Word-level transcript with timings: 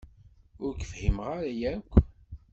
Ur 0.65 0.71
k-fhimeɣ 0.79 1.27
ara 1.37 1.49
akk. 1.73 1.91